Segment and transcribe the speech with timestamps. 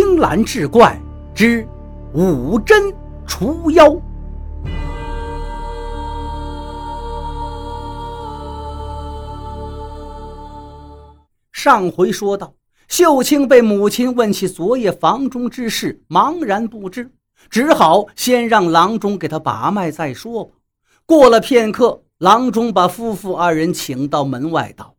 [0.00, 0.96] 青蓝志怪
[1.34, 1.66] 之
[2.14, 2.94] 五针
[3.26, 4.00] 除妖。
[11.50, 12.54] 上回说到，
[12.86, 17.10] 秀清被母亲问起昨夜房中之事，茫然不知，
[17.50, 20.48] 只好先让郎中给他把脉再说。
[21.06, 24.94] 过了片刻，郎中把夫妇二人请到门外，道：“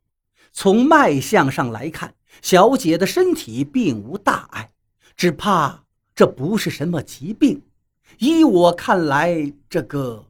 [0.51, 2.13] 从脉象上来看。”
[2.43, 4.68] 小姐的身体并无大碍，
[5.19, 5.83] 只怕
[6.15, 7.61] 这不是什么疾病。
[8.19, 10.25] 依我看来，这个……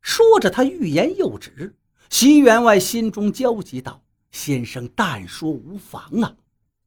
[0.00, 1.74] 说着，他欲言又止。
[2.08, 6.36] 席员外心中焦急道：“先生但说无妨啊。”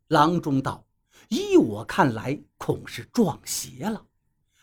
[0.08, 0.86] 郎中道
[1.28, 4.06] ：“依我看来，恐是撞邪了。”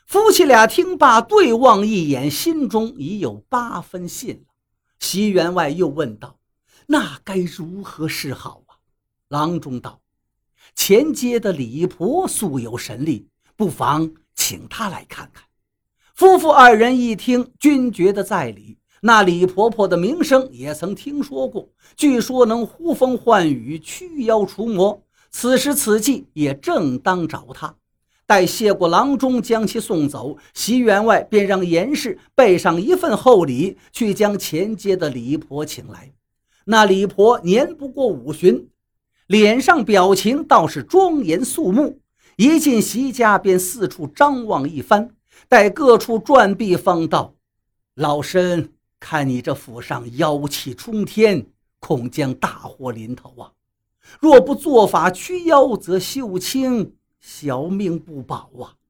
[0.07, 4.55] 夫妻俩听罢，对望一眼，心中已有八分信了。
[4.99, 6.39] 席员外又问道
[6.89, 8.81] ：“那该如何是好啊？”
[9.29, 10.01] 郎中道
[10.79, 15.43] ：“前街的李婆素有神力，不妨请她来看看。”
[16.15, 18.79] 夫妇二人一听，均觉得在理。
[19.01, 25.03] 那李婆婆的名声也曾听说过，据说能呼风唤雨、驱妖除魔。
[25.33, 27.75] 此时此际，也正当找她。
[28.25, 36.13] 待谢过郎中，将其送走，席员外便让严氏备上一份厚礼，去将前街的李婆请来。
[36.67, 38.69] 那李婆年不过五旬。
[39.29, 42.01] 脸上表情倒是庄严肃穆，
[42.37, 45.11] 一进席家便四处张望一番，
[45.51, 47.35] 待各处转毕，方道
[47.95, 51.47] ：“老身看你这府上妖气冲天，
[51.79, 53.53] 恐将大祸临头啊！
[54.19, 58.81] 若不做法驱妖，则秀清小命不保啊！”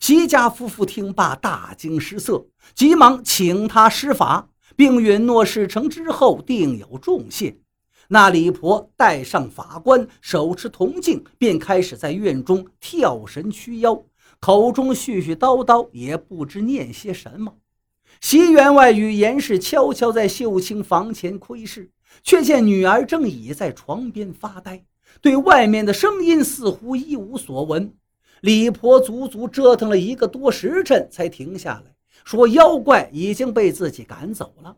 [0.00, 7.58] 席家夫妇听罢，大惊失色，急忙请他施法，并允诺事成之后定有重谢。
[8.08, 14.04] 那李婆戴上法冠，手持铜镜，便开始在院中跳神驱妖，
[14.40, 17.54] 口中絮絮叨叨，也不知念些什么。
[18.20, 21.90] 席员外与严氏悄悄在秀清房前窥视，
[22.22, 24.84] 却见女儿正倚在床边发呆，
[25.20, 27.94] 对外面的声音似乎一无所闻。
[28.42, 31.94] 李婆足足折腾了一个多时辰，才停下来
[32.24, 34.76] 说：“妖怪已经被自己赶走了。”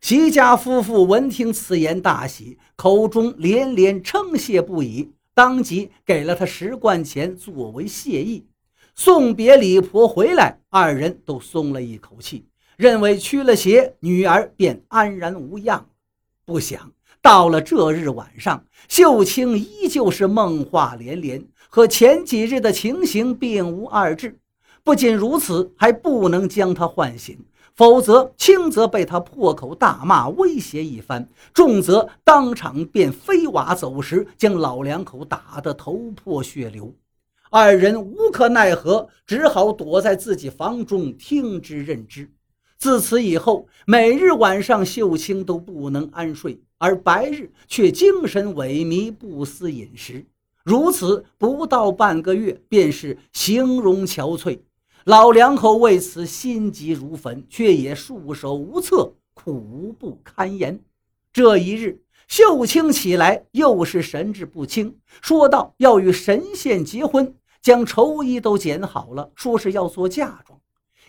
[0.00, 4.60] 席家夫妇闻听此言，大喜，口中连连称谢。
[4.60, 8.46] 不已，当即给了他十贯钱作为谢意。
[8.94, 12.46] 送别李婆回来，二人都松了一口气，
[12.76, 15.86] 认为驱了邪，女儿便安然无恙。
[16.44, 24.38] 不想到了这日晚上，秀清依旧是梦话连连，和前几日的情形并无二致。
[24.84, 27.38] 不仅如此，还不能将她唤醒。
[27.76, 36.94] 否则，轻则被他破口大骂威胁一番，重则当场便飞瓦走石，将老两口打得头破血流。
[37.50, 42.32] 二人无可奈何，只好躲在自己房中听之任之。
[42.78, 50.24] 自此以后，每日晚上秀清都不能安睡，而白日却精神萎靡，不思饮食。
[50.64, 54.60] 如此不到半个月，便是形容憔悴。
[55.06, 60.80] 老两口为此心急如焚，却也束手无策，苦不堪言。
[61.32, 70.58] 这一日，秀清起来又是神志不清，说道要与神仙结婚，将绸衣都剪好了，说是要做嫁妆。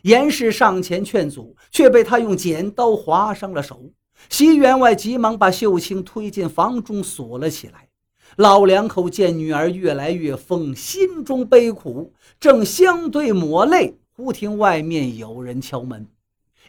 [0.03, 3.81] 严氏上前劝阻，却被他用剪刀划伤了手。
[4.29, 7.86] 席员外急忙把秀清推进房中锁了起来。
[8.35, 16.07] 老两口见女儿越来越疯，心中悲苦，正相对抹泪，忽听外面有人敲门。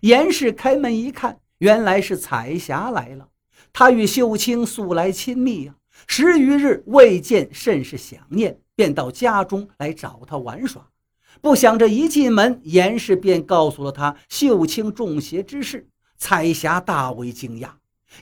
[0.00, 3.28] 严氏开门一看，原来是彩霞来了。
[3.72, 5.74] 她与秀清素来亲密啊，
[6.06, 10.88] 十余日未见，甚是想念，便到家中来找她玩耍。
[11.40, 15.88] 不想这一进门，严氏便告诉了她秀清中邪之事。
[16.16, 17.68] 彩霞大为惊讶。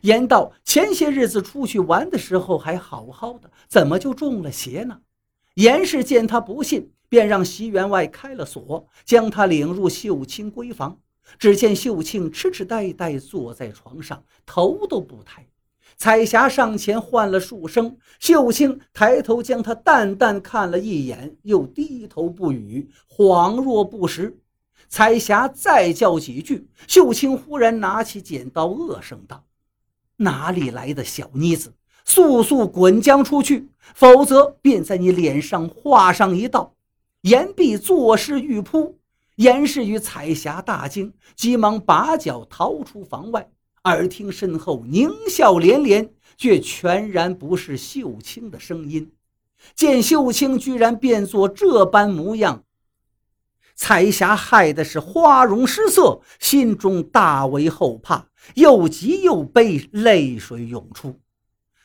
[0.03, 5.01] 言道：“前些日子出去玩的时候还好好的，怎么就中了邪呢？”
[5.55, 10.99] 严氏见他不信，便让席员外开了锁，将他领入秀清闺房。
[11.39, 15.47] 只见秀清痴痴呆呆坐在床上，头都不抬。
[15.97, 24.39] 彩霞上前唤了数声，秀清抬头将他淡淡看了一眼，又低头不语，恍若不识。
[24.89, 29.43] 彩霞再叫几句，秀清忽然拿起剪刀，恶声道。
[30.17, 31.73] 哪里来的小妮子，
[32.05, 36.75] 速速滚将出去，否则便在你脸上划上一道。
[37.23, 38.99] 言毕，作势欲扑。
[39.37, 43.51] 严氏与彩霞大惊，急忙拔脚逃出房外。
[43.85, 49.13] 耳听身后狞笑连连，却全然不是秀清的声音。
[49.75, 52.65] 见秀清居然变作这般模样，
[53.77, 61.21] 彩霞害的是花容失色，心中大为后怕，又急又悲，泪水涌出。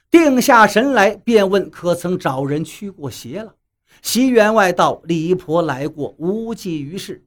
[0.10, 3.56] 定下神来，便问：“可曾找人驱过邪了？”
[4.02, 7.26] 席员外道：“李婆来过，无济于事。”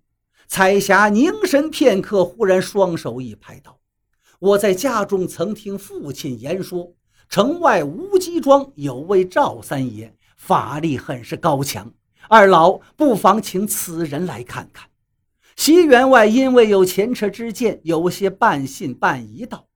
[0.49, 3.79] 彩霞凝神片刻，忽然双手一拍道
[4.41, 6.95] ：“我在家中曾听父亲言说，
[7.29, 11.93] 城外无极庄有位赵三爷，法力很是高强。
[12.29, 14.89] 二老不妨请此人来看看。”
[15.57, 19.69] 席员外因为有前车之鉴，有些半信半疑道：“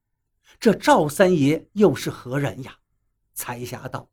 [0.59, 2.75] 这赵三爷又是何人呀？”
[3.33, 4.09] 彩霞道：“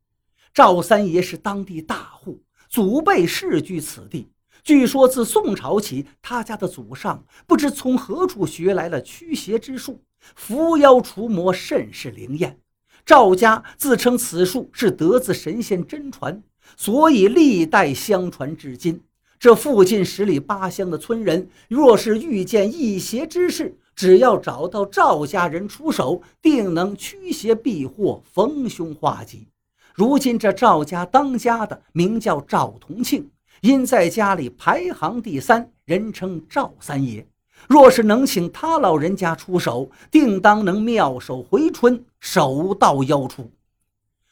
[0.53, 4.29] 赵三爷是当地大户。”祖辈世居此地，
[4.61, 10.03] 据说自宋朝起，他家的祖上不知从何处学来了驱邪之术，
[10.35, 12.59] 伏妖除魔，甚是灵验。
[13.05, 16.43] 赵家自称此术是得自神仙真传，
[16.75, 19.01] 所以历代相传至今。
[19.39, 29.47] 这附近十里八乡的村人，若是遇见异邪之事，只要找到赵家人出手，定能驱邪避祸，逢凶化吉。
[29.93, 33.29] 如今这赵家当家的名叫赵同庆，
[33.61, 37.25] 因在家里排行第三，人称赵三爷。
[37.67, 43.49] 若是能请他老人家出手，定当能妙手回春，手到妖出。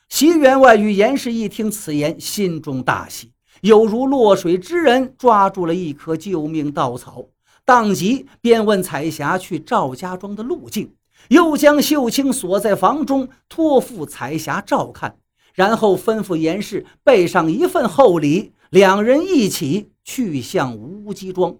[0.10, 3.32] 席员外与严氏一听此言，心中大喜，
[3.62, 7.26] 有如落水之人抓住了一棵救命稻草，
[7.66, 10.94] 当即便问彩霞去赵家庄的路径，
[11.30, 15.18] 又将秀清锁在房中，托付彩霞照看。
[15.54, 21.58] 然后吩咐严氏备上一份厚礼，两人一起去向无极庄。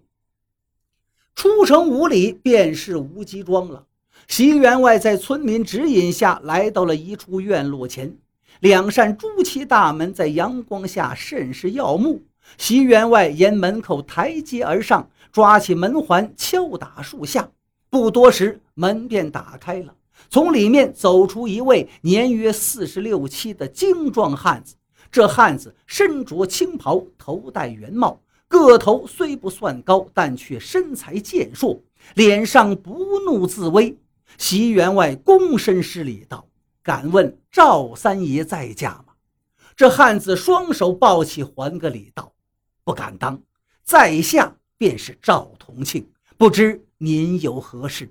[1.34, 3.86] 出城五里便是无极庄了。
[4.28, 8.18] 席员外在村民指引下来到了一处院落前，
[8.66, 12.24] 两扇朱漆大门在阳光下甚是耀目。
[12.58, 17.48] 席员外沿门口台阶而上，抓起门环敲打数下，
[17.92, 19.94] 不多时门便打开了。
[20.32, 24.74] 从里面走出一位年约四十六七的精壮汉子。
[25.12, 31.80] 这汉子身着青袍，头戴圆帽，个头虽不算高，但却身材健硕，
[32.16, 33.96] 脸上不怒自威。
[34.40, 36.48] 席员外躬身施礼道
[36.86, 39.14] ：“敢问赵三爷在家吗？”
[39.76, 42.32] 这汉子双手抱起，还个礼道
[42.86, 43.42] ：“不敢当，
[43.84, 48.10] 在下便是赵同庆，不知您有何事？”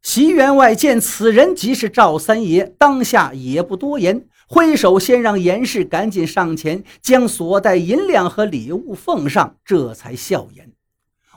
[0.00, 10.72] 席员外见此人即是赵三爷，当下也不多言，挥手先让严氏赶紧上前将所带银两和礼物奉上，这才笑言：“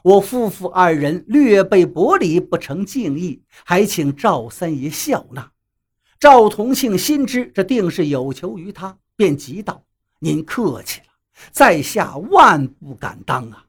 [0.03, 5.51] 我夫妇二人略备薄礼，不成敬意，还请赵三爷笑纳。”
[6.19, 9.83] 赵同庆心知这定是有求于他，便急道
[10.19, 11.05] ：“您客气了，
[11.51, 13.65] 在下万不敢当啊。”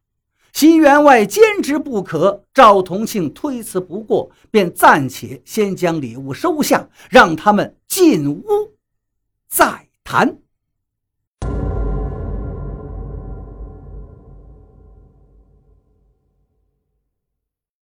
[0.54, 8.42] 席员外坚持不可，赵同庆推辞不过，便暂且先将礼物收下，让他们进屋
[9.48, 10.38] 再谈。